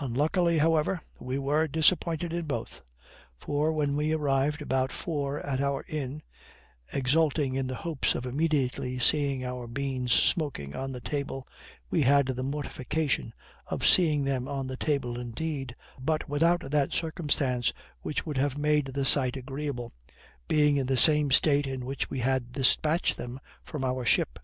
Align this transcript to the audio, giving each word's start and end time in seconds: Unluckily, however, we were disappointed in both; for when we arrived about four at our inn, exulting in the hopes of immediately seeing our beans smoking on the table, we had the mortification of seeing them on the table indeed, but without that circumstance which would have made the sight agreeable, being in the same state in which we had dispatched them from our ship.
Unluckily, 0.00 0.56
however, 0.56 1.02
we 1.20 1.38
were 1.38 1.68
disappointed 1.68 2.32
in 2.32 2.46
both; 2.46 2.80
for 3.36 3.70
when 3.70 3.96
we 3.96 4.14
arrived 4.14 4.62
about 4.62 4.90
four 4.90 5.40
at 5.40 5.60
our 5.60 5.84
inn, 5.86 6.22
exulting 6.90 7.54
in 7.54 7.66
the 7.66 7.74
hopes 7.74 8.14
of 8.14 8.24
immediately 8.24 8.98
seeing 8.98 9.44
our 9.44 9.66
beans 9.66 10.10
smoking 10.10 10.74
on 10.74 10.90
the 10.90 11.02
table, 11.02 11.46
we 11.90 12.00
had 12.00 12.28
the 12.28 12.42
mortification 12.42 13.34
of 13.66 13.84
seeing 13.86 14.24
them 14.24 14.48
on 14.48 14.66
the 14.66 14.78
table 14.78 15.20
indeed, 15.20 15.76
but 16.00 16.26
without 16.30 16.70
that 16.70 16.94
circumstance 16.94 17.70
which 18.00 18.24
would 18.24 18.38
have 18.38 18.56
made 18.56 18.86
the 18.94 19.04
sight 19.04 19.36
agreeable, 19.36 19.92
being 20.48 20.78
in 20.78 20.86
the 20.86 20.96
same 20.96 21.30
state 21.30 21.66
in 21.66 21.84
which 21.84 22.08
we 22.08 22.20
had 22.20 22.52
dispatched 22.52 23.18
them 23.18 23.38
from 23.64 23.84
our 23.84 24.02
ship. 24.06 24.38